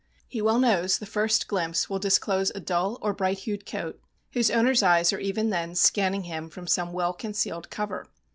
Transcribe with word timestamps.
He 0.27 0.41
well 0.41 0.57
knows 0.57 0.97
the 0.97 1.05
first 1.05 1.47
glimpse 1.47 1.87
will 1.87 1.99
disclose 1.99 2.49
a 2.55 2.59
dull 2.59 2.97
or 3.03 3.13
bright 3.13 3.37
hued 3.37 3.67
coat, 3.67 4.01
whose 4.31 4.49
owner's 4.49 4.81
eyes 4.81 5.13
are 5.13 5.19
even 5.19 5.51
then 5.51 5.75
scanning 5.75 6.23
him 6.23 6.49
from 6.49 6.65
some 6.65 6.91
well 6.91 7.13
concealed 7.13 7.69
cover. 7.69 8.07